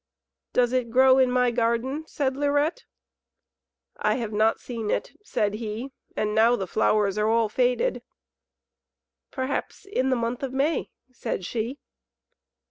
[0.51, 2.85] "Does it grow in my garden?" said Lirette.
[3.97, 8.01] "I have not seen it," said he, "and now the flowers are all faded."
[9.29, 11.77] "Perhaps in the month of May?" said she.